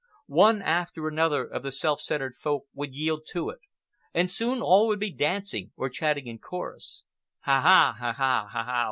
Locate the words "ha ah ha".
7.41-8.07, 7.99-8.43, 8.13-8.79